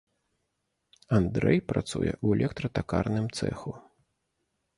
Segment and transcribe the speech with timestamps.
[1.17, 3.71] Андрэй працуе ў электра-такарным цэху.